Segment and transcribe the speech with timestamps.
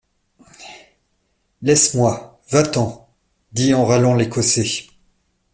[1.61, 2.41] Laisse-moi!
[2.49, 3.07] va-t-en»,
[3.51, 4.87] dit en râlant l’Écossais.